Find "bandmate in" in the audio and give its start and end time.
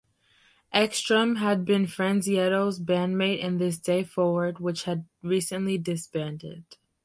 2.79-3.59